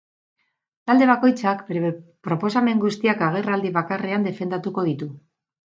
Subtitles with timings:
[0.91, 1.93] Talde bakoitzak bere
[2.29, 5.15] proposamen guztiak agerraldi bakarrean defendatuko ditu.